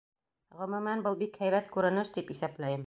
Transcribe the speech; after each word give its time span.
Ғөмүмән, 0.61 1.05
был— 1.09 1.19
бик 1.21 1.39
һәйбәт 1.43 1.71
күренеш, 1.77 2.15
тип 2.19 2.35
иҫәпләйем. 2.37 2.79